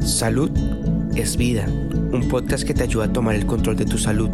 [0.00, 0.50] Salud
[1.16, 4.30] es vida, un podcast que te ayuda a tomar el control de tu salud.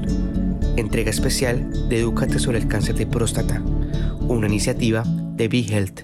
[0.76, 3.62] Entrega especial de Edúcate sobre el cáncer de próstata,
[4.20, 6.00] una iniciativa de BeHealth.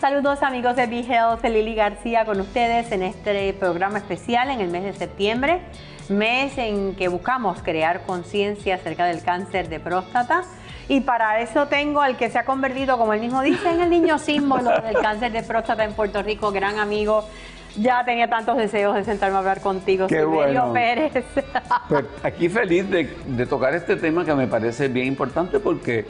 [0.00, 4.84] Saludos amigos de BeHealth, Lili García con ustedes en este programa especial en el mes
[4.84, 5.62] de septiembre,
[6.08, 10.42] mes en que buscamos crear conciencia acerca del cáncer de próstata.
[10.88, 13.90] Y para eso tengo al que se ha convertido, como él mismo dice, en el
[13.90, 17.28] niño símbolo del cáncer de próstata en Puerto Rico, gran amigo,
[17.76, 20.72] ya tenía tantos deseos de sentarme a hablar contigo, Qué bueno.
[20.72, 21.12] Pérez.
[21.88, 26.06] Pues aquí feliz de, tocar este tema que me parece bien importante porque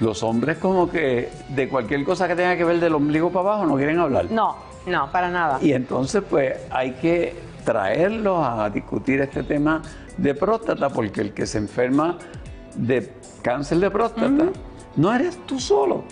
[0.00, 3.66] los hombres como que de cualquier cosa que tenga que ver del ombligo para abajo
[3.66, 4.30] no quieren hablar.
[4.30, 5.58] No, no, para nada.
[5.60, 9.82] Y entonces pues hay que traerlos a discutir este tema
[10.16, 12.16] de próstata porque el que se enferma
[12.74, 13.12] de
[13.42, 14.46] cáncer de próstata
[14.96, 16.04] no eres tú solo.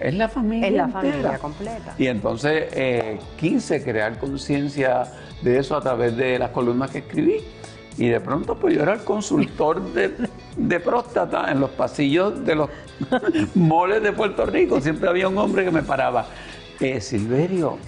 [0.00, 0.66] Es la familia.
[0.66, 1.00] Es la entera.
[1.00, 1.94] familia completa.
[1.98, 5.04] Y entonces eh, quise crear conciencia
[5.42, 7.36] de eso a través de las columnas que escribí.
[7.96, 12.70] Y de pronto pues yo era el consultor de, próstata en los pasillos de los
[13.54, 14.80] moles de Puerto Rico.
[14.80, 16.26] Siempre había un hombre que me paraba.
[16.80, 17.78] Eh, Silverio,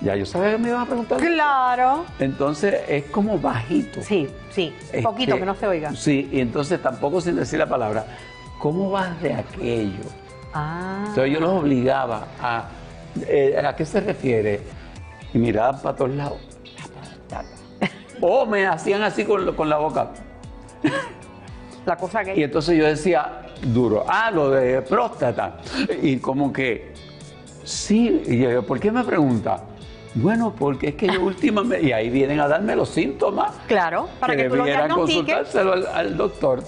[0.00, 1.18] ya yo sabía que me iban a preguntar.
[1.18, 2.04] Claro.
[2.20, 4.00] Entonces es como bajito.
[4.02, 5.94] Sí, sí, Este, poquito que no se oiga.
[5.94, 8.06] Sí, y entonces tampoco sin decir la palabra.
[8.60, 10.04] ¿Cómo vas de aquello?
[10.52, 11.04] Ah.
[11.08, 12.68] Entonces yo los obligaba a...
[13.26, 14.60] eh, ¿A qué se refiere?
[15.32, 16.38] Y miraban para todos lados.
[18.20, 20.10] O me hacían así con, con la boca.
[21.86, 22.36] La cosa que...
[22.36, 25.58] Y entonces yo decía, duro, ah, lo de próstata.
[26.02, 26.92] Y como que,
[27.64, 29.60] sí, y yo, ¿por qué me pregunta?
[30.20, 33.52] Bueno, porque es que yo últimamente, y ahí vienen a darme los síntomas.
[33.66, 36.62] Claro, para que, tú lo debieran consultárselo al, al doctor.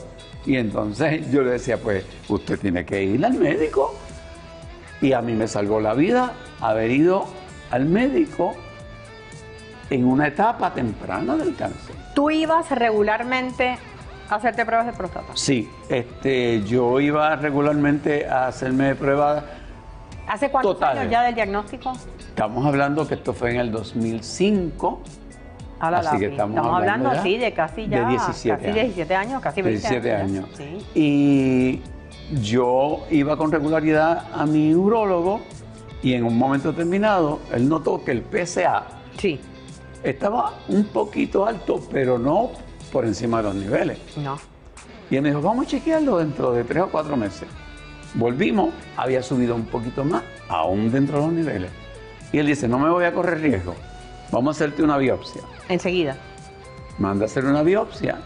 [0.47, 3.95] Y entonces yo le decía, pues, usted tiene que ir al médico.
[5.01, 7.27] Y a mí me salvó la vida haber ido
[7.71, 8.55] al médico
[9.91, 11.97] en una etapa temprana del cáncer.
[12.15, 13.77] ¿Tú ibas regularmente
[14.29, 15.33] a hacerte pruebas de próstata?
[15.35, 19.43] Sí, este, yo iba regularmente a hacerme pruebas.
[20.31, 21.01] ¿Hace cuántos Totales.
[21.01, 21.93] años ya del diagnóstico?
[22.21, 25.01] Estamos hablando que esto fue en el 2005.
[25.81, 26.31] A la Así que lápiz.
[26.33, 28.01] estamos hablando, hablando así de casi ya...
[28.05, 28.75] de 17 casi años.
[28.95, 30.45] 17 años, casi 20 17 años.
[30.45, 30.49] años.
[30.57, 30.87] Sí.
[30.95, 31.83] Y
[32.43, 35.41] yo iba con regularidad a mi urólogo
[36.01, 38.85] y en un momento determinado él notó que el PSA
[39.19, 39.41] Sí,
[40.05, 42.51] estaba un poquito alto, pero no
[42.93, 43.99] por encima de los niveles.
[44.17, 44.39] no.
[45.11, 47.49] Y él me dijo, vamos a chequearlo dentro de tres o cuatro meses.
[48.15, 51.71] Volvimos, había subido un poquito más, aún dentro de los niveles.
[52.33, 53.75] Y él dice, no me voy a correr riesgo,
[54.31, 55.43] vamos a hacerte una biopsia.
[55.69, 56.17] Enseguida.
[56.99, 58.17] Manda a hacer una biopsia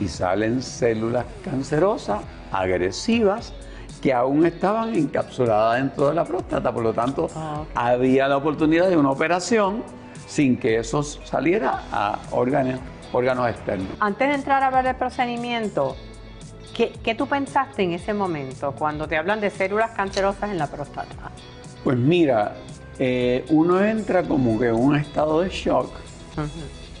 [0.00, 2.20] y salen células cancerosas,
[2.52, 3.52] agresivas,
[4.00, 6.72] que aún estaban encapsuladas dentro de la próstata.
[6.72, 9.82] Por lo tanto, Ah, había la oportunidad de una operación
[10.26, 12.80] sin que eso saliera a órganos,
[13.12, 13.88] órganos externos.
[14.00, 15.96] Antes de entrar a hablar del procedimiento,
[16.76, 20.66] ¿qué, qué tú pensaste en ese momento cuando te hablan de células cancerosas en la
[20.66, 21.30] próstata?
[21.82, 22.54] Pues mira,
[22.98, 25.90] eh, uno entra como que en un estado de shock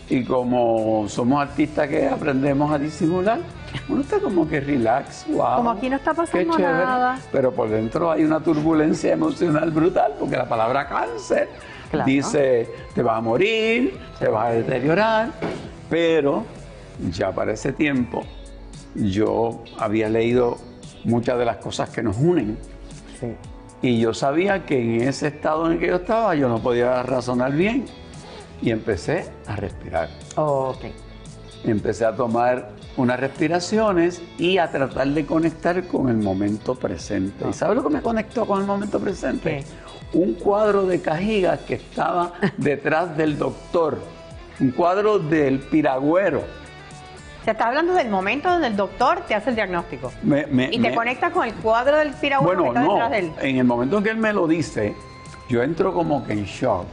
[0.08, 3.40] y como somos artistas que aprendemos a disimular,
[3.88, 5.56] uno está como que relax, wow.
[5.56, 7.18] Como aquí no está pasando nada.
[7.30, 11.48] Pero por dentro hay una turbulencia emocional brutal porque la palabra cáncer
[11.90, 12.06] Claro.
[12.06, 15.30] dice te vas a morir, te vas a deteriorar,
[15.88, 16.44] pero
[17.12, 18.24] ya para ese tiempo
[18.96, 20.58] yo había leído
[21.04, 22.58] muchas de las cosas que nos unen.
[23.20, 23.34] Sí.
[23.82, 27.02] Y yo sabía que en ese estado en el que yo estaba yo no podía
[27.02, 27.84] razonar bien.
[28.62, 30.08] Y empecé a respirar.
[30.36, 30.86] Ok.
[31.64, 37.44] Empecé a tomar unas respiraciones y a tratar de conectar con el momento presente.
[37.48, 39.64] ¿Y sabes lo que me conectó con el momento presente?
[40.12, 43.98] Un cuadro de cajigas que estaba detrás del doctor.
[44.58, 46.42] Un cuadro del piragüero.
[47.46, 50.10] Se está hablando del momento donde el doctor te hace el diagnóstico.
[50.24, 52.92] Me- me- y te me- conectas con el cuadro del piragüero que Bueno, está no.
[52.94, 53.32] detrás de él.
[53.40, 54.96] En el momento en que él me lo dice,
[55.48, 56.86] yo entro como que en shock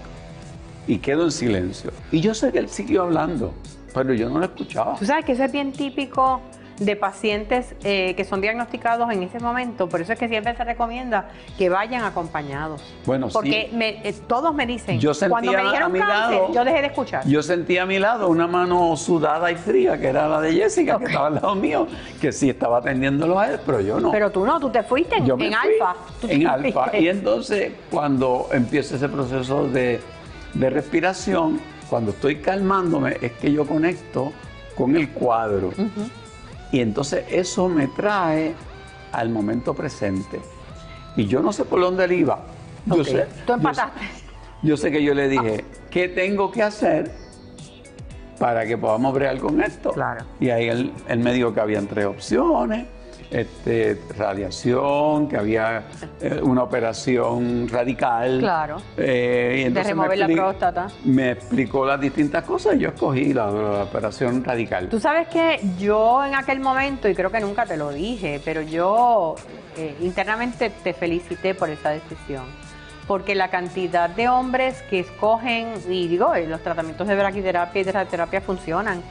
[0.85, 1.89] y quedo en silencio.
[2.11, 3.51] Y yo sé que él siguió hablando,
[3.95, 4.93] pero yo no lo escuchaba.
[4.99, 6.39] Tú sabes que eso es bien típico
[6.85, 9.87] de pacientes eh, que son diagnosticados en ese momento.
[9.89, 12.81] Por eso es que siempre se recomienda que vayan acompañados.
[13.05, 13.33] Bueno, sí.
[13.33, 16.65] Porque me- eh, todos me dicen, Yo cuando me a dijeron mi cáncer, lado- yo
[16.65, 17.25] dejé de escuchar.
[17.27, 20.97] Yo sentí a mi lado una mano sudada y fría, que era la de Jessica,
[20.97, 21.87] que estaba al lado mío,
[22.21, 24.11] que sí estaba atendiéndolo a él, pero yo no.
[24.11, 25.95] Pero tú no, tú te fuiste en, Yo alfa.
[26.27, 26.97] En alfa.
[26.97, 29.99] Y entonces, cuando empieza ese proceso de,
[30.53, 31.59] de respiración,
[31.89, 34.31] cuando estoy calmándome, es que yo conecto
[34.75, 35.71] con el cuadro.
[36.73, 38.53] Y entonces eso me trae
[39.13, 40.41] al momento presente.
[41.15, 42.39] Y yo no sé por dónde él iba.
[42.87, 44.01] Yo sé, Tú empataste.
[44.61, 47.23] Yo sé que yo le dije, ¿qué tengo que hacer
[48.39, 49.91] para que podamos bregar con esto.
[49.91, 50.25] Claro.
[50.39, 52.87] Y ahí él, él me dijo que habían tres opciones.
[53.33, 55.85] Este, radiación, que había
[56.21, 58.37] eh, una operación radical.
[58.39, 58.77] Claro.
[58.95, 60.87] Eh, y De entonces me remover la próstata.
[61.03, 64.87] Me explicó las distintas cosas y yo escogí la, la operación radical.
[64.87, 68.61] Tú sabes que yo en aquel momento, y creo que nunca te lo dije, pero
[68.61, 69.35] yo
[69.77, 72.43] eh, internamente te felicité por esa decisión.
[73.07, 77.83] Porque la cantidad de hombres que escogen, y digo, eh, los tratamientos de braquiterapia y
[77.83, 79.01] de radioterapia funcionan,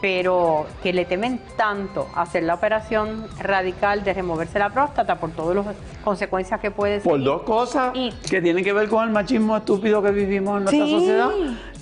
[0.00, 5.30] pero que le temen tanto a hacer la operación radical de removerse la próstata por
[5.30, 7.10] todas las consecuencias que puede ser.
[7.10, 10.64] Por dos cosas Y- que tienen que ver con el machismo estúpido que vivimos en
[10.64, 10.92] nuestra Sí.
[10.92, 11.30] sociedad.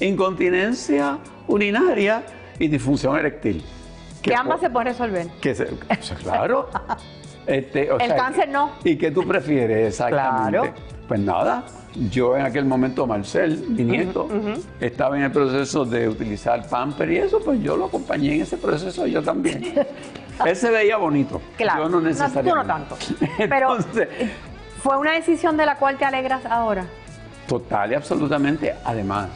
[0.01, 2.23] Incontinencia urinaria
[2.59, 3.63] y disfunción eréctil.
[4.23, 5.27] Que ambas se pueden resolver.
[5.41, 5.67] que se-
[6.23, 6.69] claro.
[7.47, 8.73] Este, o El sea, cáncer no.
[8.83, 10.59] ¿Y qué tú prefieres exactamente?
[10.59, 10.75] Claro.
[11.09, 11.65] Pues nada,
[12.11, 14.29] yo en aquel momento, Marcel, mi nieto,
[14.81, 18.57] estaba en el proceso de utilizar pamper y eso, pues yo lo acompañé en ese
[18.57, 19.73] proceso, yo también.
[20.45, 21.41] Él se veía bonito.
[21.57, 21.85] Claro.
[21.85, 22.51] Yo no necesariamente.
[22.51, 22.97] tú no tanto.
[23.39, 24.09] Pero Entonces,
[24.83, 26.87] fue una decisión de la cual te alegras ahora.
[27.47, 29.29] Total y absolutamente, además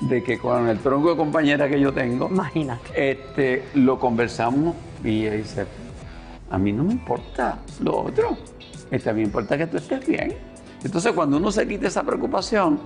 [0.00, 3.10] de que con el tronco de compañera que yo tengo, Imagínate.
[3.12, 4.74] este, lo conversamos
[5.04, 5.64] y dice,
[6.50, 8.36] a mí no me importa lo otro,
[8.90, 10.34] este, a mí me importa que tú estés bien.
[10.84, 12.78] Entonces cuando uno se quita esa preocupación,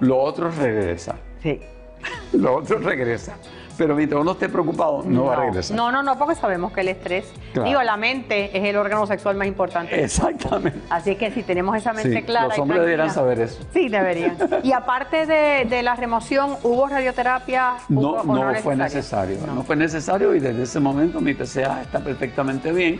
[0.00, 1.60] lo otro regresa, Sí.
[2.32, 3.34] lo otro regresa.
[3.78, 5.76] Pero mientras uno esté preocupado, no, va a regresar.
[5.76, 7.68] No, no, no, porque sabemos que el estrés, Claro.
[7.68, 10.02] digo, la mente es el órgano sexual más importante.
[10.02, 10.80] Exactamente.
[10.88, 12.48] Así que si tenemos esa mente Sí, clara.
[12.48, 13.62] los hombres deberían saber eso.
[13.74, 14.34] Sí, deberían.
[14.62, 17.74] Y aparte de, de la remoción, ¿hubo radioterapia?
[17.90, 19.36] No, ¿Hubo- o no fue necesario.
[19.46, 19.56] No.
[19.56, 19.62] No.
[19.62, 22.98] fue necesario y desde ese momento mi PCA está perfectamente bien.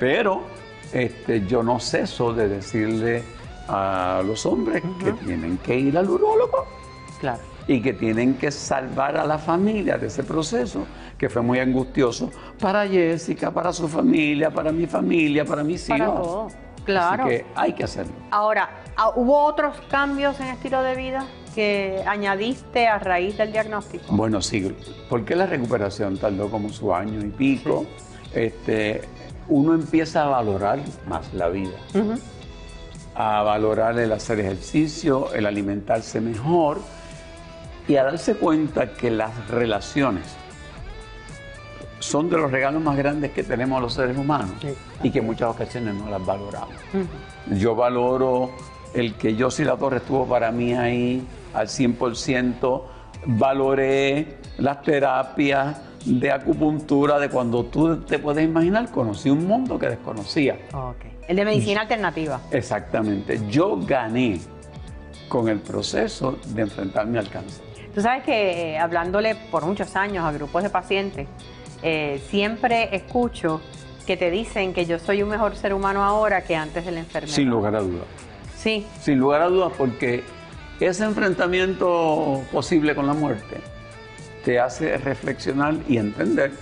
[0.00, 0.42] Pero
[0.92, 3.22] este, yo no ceso de decirle
[3.68, 6.66] a los hombres que tienen que ir al urólogo
[7.20, 7.40] Claro.
[7.68, 10.84] y que tienen que salvar a la familia de ese proceso
[11.16, 12.30] que fue muy angustioso
[12.60, 16.20] para Jessica, para su familia, para mi familia, para mis Para hijos.
[16.20, 16.48] todo.
[16.84, 17.24] Claro.
[17.24, 18.12] Así que hay que hacerlo.
[18.32, 21.24] Ahora, ah, ¿hubo otros cambios en estilo de vida
[21.54, 24.04] que añadiste a raíz del diagnóstico?
[24.08, 24.74] Bueno, sí,
[25.08, 27.86] porque la recuperación tardó como su año y pico.
[28.34, 29.02] Este,
[29.48, 31.70] uno empieza a valorar más la vida.
[33.14, 36.80] A valorar el hacer ejercicio, el alimentarse mejor
[37.88, 40.24] y a darse cuenta que las relaciones
[41.98, 44.74] son de los regalos más grandes que tenemos los seres humanos Sí.
[45.04, 46.74] y que en muchas ocasiones no las valoramos.
[47.50, 48.50] Yo valoro
[48.94, 51.24] el que Josie La Torre estuvo para mí ahí
[51.54, 52.82] al 100%.
[53.26, 58.90] Valoré las terapias de acupuntura de cuando tú te puedes imaginar.
[58.90, 60.58] Conocí un mundo que desconocía.
[60.72, 61.04] Ok.
[61.28, 62.40] El de medicina alternativa.
[62.50, 63.40] Exactamente.
[63.48, 64.40] Yo gané
[65.28, 67.64] con el proceso de enfrentarme al cáncer.
[67.94, 71.28] Tú sabes que eh, hablándole por muchos años a grupos de pacientes,
[71.82, 73.60] eh, siempre escucho
[74.06, 77.00] que te dicen que yo soy un mejor ser humano ahora que antes de la
[77.00, 77.34] enfermedad.
[77.34, 78.06] Sin lugar a dudas.
[78.56, 80.22] Sí, Sin lugar a dudas porque
[80.80, 83.60] ese enfrentamiento posible con la muerte
[84.44, 86.52] te hace reflexionar y entender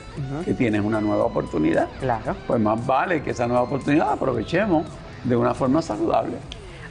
[0.45, 1.89] que tienes una nueva oportunidad.
[2.01, 2.37] claro.
[2.47, 4.87] Pues más vale que esa nueva oportunidad la aprovechemos
[5.25, 6.37] de una forma saludable.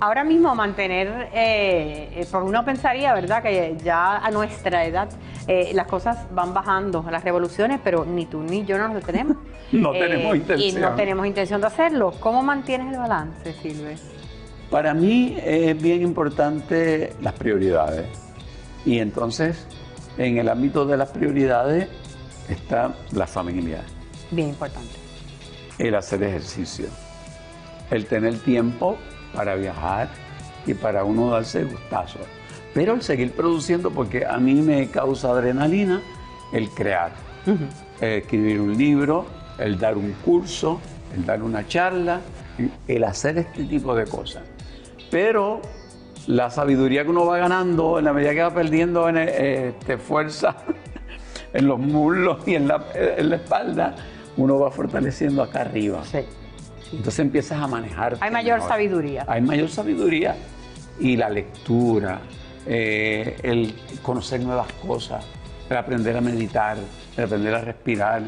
[0.01, 5.09] Ahora mismo mantener, eh, eh, porque uno pensaría, ¿verdad?, que ya a nuestra edad
[5.45, 9.37] eh, las cosas van bajando, las revoluciones, pero ni tú ni yo no nos detenemos.
[9.71, 10.81] No tenemos Y intención.
[10.81, 12.11] no tenemos intención de hacerlo.
[12.19, 13.97] ¿Cómo mantienes el balance, Silve?
[14.71, 18.07] Para mí es bien importante las prioridades.
[18.83, 19.67] Y entonces,
[20.19, 21.87] en el ámbito de las prioridades
[22.49, 23.83] está la familia,
[24.31, 24.93] Bien importante.
[25.77, 26.87] el hacer ejercicio,
[27.89, 28.97] el tener tiempo
[29.33, 30.09] para viajar
[30.65, 32.21] y para uno darse gustazos.
[32.73, 36.01] Pero el seguir produciendo, porque a mí me causa adrenalina
[36.51, 37.13] el crear,
[38.01, 39.25] el escribir un libro,
[39.57, 40.81] el dar un curso,
[41.15, 42.19] el dar una charla,
[42.87, 44.43] el hacer este tipo de cosas.
[45.09, 45.61] Pero
[46.27, 49.97] la sabiduría que uno va ganando en la medida que va perdiendo en, eh, este,
[49.97, 50.55] fuerza
[51.53, 53.95] en los muslos y en la, en la espalda,
[54.37, 56.03] uno va fortaleciendo acá arriba.
[56.05, 56.19] Sí.
[56.91, 58.17] Entonces empiezas a manejar.
[58.19, 59.25] Hay mayor sabiduría.
[59.27, 60.35] Hay mayor sabiduría
[60.99, 62.19] y la lectura,
[62.65, 65.25] eh, el conocer nuevas cosas,
[65.69, 66.77] el aprender a meditar,
[67.15, 68.23] el aprender a respirar.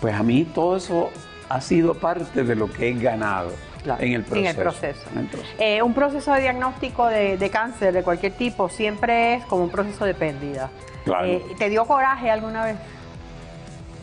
[0.00, 1.10] Pues a mí todo eso
[1.48, 3.50] ha sido parte de lo que he ganado
[3.88, 4.40] Claro, en el proceso.
[4.40, 5.00] En el proceso.
[5.14, 5.52] En el proceso.
[5.58, 9.70] Eh, un proceso de diagnóstico de, de cáncer de cualquier tipo siempre es como un
[9.70, 10.68] proceso de pérdida.
[11.06, 11.24] Claro.
[11.24, 12.76] Eh, ¿Te dio coraje alguna vez?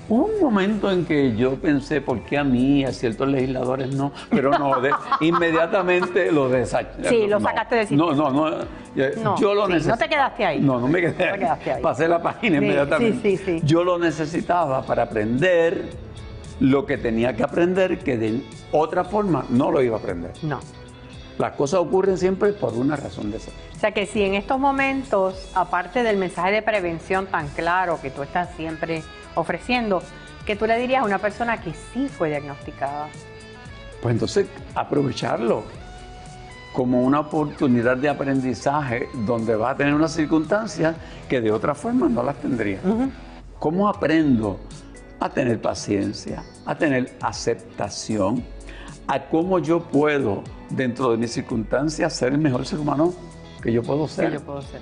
[0.10, 4.12] Hubo un momento en que yo pensé, ¿por qué a mí, a ciertos legisladores no?
[4.32, 7.08] Pero no, de- inmediatamente lo desaché.
[7.10, 8.50] Sí, lo sacaste de No, no, no.
[8.96, 9.98] Yo, No, yo lo sí, necesitaba.
[9.98, 10.60] no te quedaste ahí.
[10.62, 11.82] No, no me quedé No te quedaste ahí.
[11.82, 13.20] Pasé la página Sí, inmediatamente.
[13.22, 13.66] sí, sí, sí.
[13.66, 15.90] Yo lo necesitaba para aprender
[16.60, 20.32] lo que tenía que aprender, que de otra forma no lo iba a aprender.
[20.42, 20.60] No.
[21.38, 23.54] Las cosas ocurren siempre por una razón de ser.
[23.76, 28.10] O sea que si en estos momentos, aparte del mensaje de prevención tan claro que
[28.10, 29.04] tú estás siempre
[29.36, 30.02] ofreciendo,
[30.46, 33.10] que tú le dirías a una persona que sí fue diagnosticada.
[34.02, 35.64] Pues entonces aprovecharlo
[36.72, 40.96] como una oportunidad de aprendizaje donde vas a tener unas circunstancias
[41.28, 42.82] que de otra forma no las tendrías.
[43.60, 44.60] ¿Cómo aprendo
[45.26, 48.44] a tener paciencia, a tener aceptación,
[49.08, 53.14] a cómo yo puedo dentro de mis circunstancias ser el mejor ser humano
[53.62, 54.34] que yo puedo ser?
[54.34, 54.82] yo puedo ser.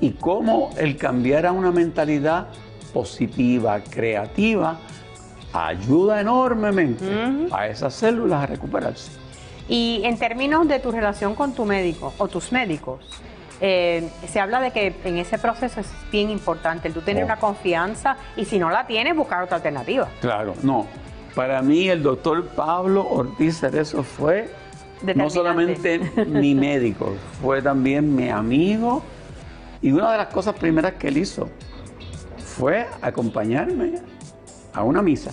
[0.00, 2.48] y cómo el cambiar a una mentalidad
[2.92, 4.78] positiva, creativa,
[5.52, 7.04] ayuda enormemente
[7.52, 9.12] a esas células a recuperarse.
[9.68, 13.04] Y en términos de tu relación con tu médico o tus médicos,
[13.60, 17.26] eh, se habla de que en ese proceso es bien importante tú tener Oh.
[17.26, 20.08] una confianza y si no la tienes, buscar otra alternativa.
[20.20, 20.86] Claro, no.
[21.34, 24.50] Para mí el doctor Pablo Ortiz Cerezo fue
[25.14, 29.02] no solamente mi médico, fue también mi amigo
[29.80, 31.48] y una de las cosas primeras que él hizo
[32.38, 33.94] fue acompañarme
[34.74, 35.30] a una misa.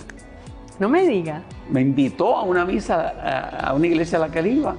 [0.78, 1.42] No me digas.
[1.70, 4.76] Me invitó a una misa, a, a una iglesia a la que él iba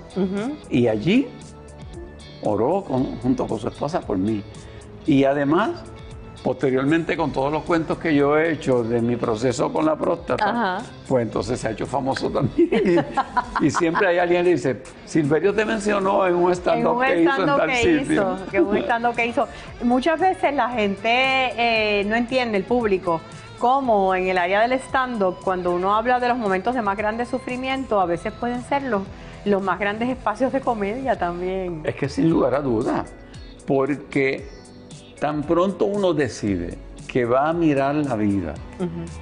[0.70, 1.28] y allí
[2.48, 4.44] oró con- junto con su esposa por mí.
[5.06, 5.72] Y además,
[6.44, 10.50] posteriormente con todos los cuentos que yo he hecho de mi proceso con la próstata,
[10.50, 10.78] Ajá.
[11.08, 13.06] pues entonces se ha hecho famoso también.
[13.62, 17.46] y siempre hay alguien que dice, Silverio te mencionó en un stand-up que hizo en
[17.48, 18.14] tal que sitio".
[18.14, 19.48] hizo, que un stand-up que hizo.
[19.84, 23.20] Muchas veces la gente eh, no entiende, el público,
[23.60, 27.26] cómo en el área del stand-up, cuando uno habla de los momentos de más grande
[27.26, 29.02] sufrimiento, a veces pueden ser los,
[29.48, 31.82] los más grandes espacios de comedia también.
[31.86, 33.06] Es que sin lugar a duda,
[33.66, 34.48] porque
[35.20, 36.78] tan pronto uno decide
[37.08, 38.54] que va a mirar la vida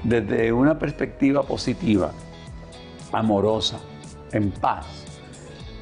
[0.03, 2.12] desde una perspectiva positiva,
[3.12, 3.79] amorosa,
[4.32, 4.86] en paz,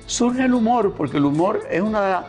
[0.05, 2.25] surge el humor, porque el humor es una,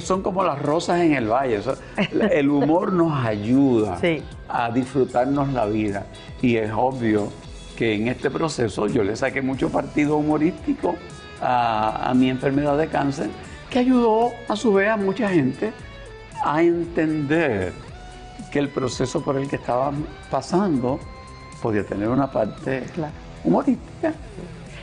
[0.00, 1.58] son como las rosas en el valle.
[1.58, 1.74] o sea,
[2.30, 4.22] el humor nos ayuda Sí.
[4.48, 6.06] a disfrutarnos la vida.
[6.40, 7.28] Y es obvio
[7.76, 10.94] que en este proceso yo le saqué mucho partido humorístico
[11.40, 13.28] a, a mi enfermedad de cáncer,
[13.70, 15.72] que ayudó a su vez a mucha gente
[16.44, 17.72] a entender
[18.52, 21.00] que el proceso por el que estaban pasando
[21.62, 23.12] podía tener una parte Claro.
[23.44, 24.12] humorística.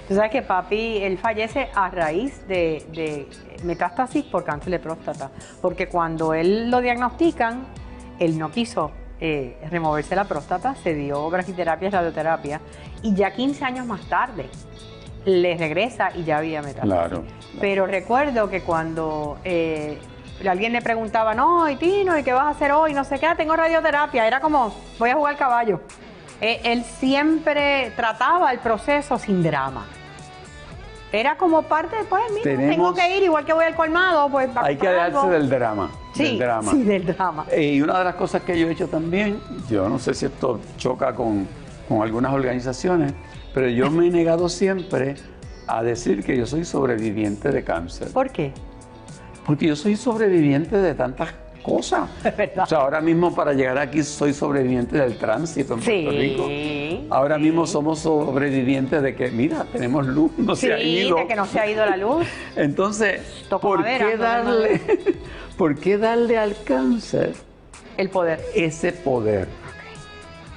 [0.08, 3.28] Tú sabes que papi, él fallece a raíz de, de
[3.64, 5.32] metástasis por cáncer de próstata,
[5.62, 7.62] porque cuando él lo diagnostican,
[8.20, 8.92] él no quiso
[9.22, 12.60] eh, removerse la próstata, se dio braquiterapia y radioterapia,
[13.02, 14.50] y ya 15 años más tarde
[15.26, 16.92] le regresa y ya había metástasis.
[16.92, 17.24] Claro,
[17.62, 19.98] Pero recuerdo que cuando eh,
[20.48, 22.94] alguien le preguntaba, no, y Tino, ¿y qué vas a hacer hoy?
[22.94, 25.80] No sé qué, "Ah, tengo radioterapia, era como, voy a jugar caballo.
[26.42, 29.86] Eh, él siempre trataba el proceso sin drama.
[31.12, 34.50] Era como parte de, pues, mira, tengo que ir, igual que voy al colmado, pues
[34.56, 35.92] Hay que darse del drama.
[36.16, 36.72] Sí, del drama.
[36.72, 37.46] sí, del drama.
[37.52, 39.40] Eh, Y una de las cosas que yo he hecho también,
[39.70, 41.48] yo no sé si esto choca con,
[41.88, 43.14] con algunas organizaciones,
[43.54, 45.16] pero yo me he negado siempre
[45.68, 48.10] a decir que yo soy sobreviviente de cáncer.
[48.10, 48.52] ¿Por qué?
[49.46, 51.30] Porque yo soy sobreviviente de tantas
[51.62, 52.10] cosas.
[52.58, 57.14] O sea, ahora mismo para llegar aquí soy sobreviviente del tránsito en Sí, Puerto Rico.
[57.14, 57.42] Ahora sí.
[57.44, 61.16] mismo somos sobrevivientes de que, mira, tenemos luz, no Sí, se ha ido.
[61.16, 62.26] de que no se ha ido la luz.
[62.58, 64.82] Entonces, Toco ¿por madera, qué, darle,
[65.58, 67.34] ¿por qué darle al cáncer
[67.98, 68.42] El poder.
[68.56, 69.48] ese poder?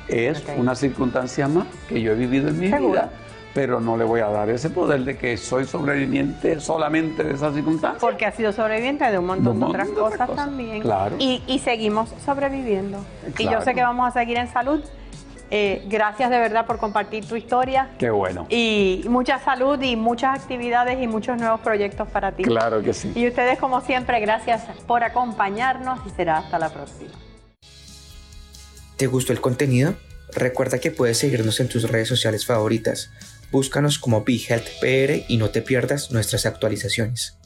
[0.08, 3.10] Es una circunstancia más que yo he vivido en mi vida,
[3.54, 7.52] pero no le voy a dar ese poder de que soy sobreviviente solamente de esa
[7.52, 7.98] circunstancia.
[8.00, 10.28] Porque ha sido sobreviviente de un montón De un de otras montón de otras cosas
[10.28, 10.80] cosas, también.
[10.82, 11.16] claro.
[11.18, 12.98] Y, y seguimos sobreviviendo.
[13.38, 14.80] Y yo sé que vamos a seguir en salud.
[15.48, 17.90] Eh, gracias de verdad por compartir tu historia.
[17.98, 18.46] Qué bueno.
[18.50, 22.42] Y mucha salud y muchas actividades y muchos nuevos proyectos para ti.
[22.42, 23.12] Claro que sí.
[23.14, 27.10] Y ustedes, como siempre, gracias por acompañarnos y será hasta la próxima.
[28.96, 29.94] ¿Te gustó el contenido?
[30.32, 33.10] Recuerda que puedes seguirnos en tus redes sociales favoritas.
[33.52, 37.36] Búscanos como BeHealthPR y no te pierdas nuestras actualizaciones.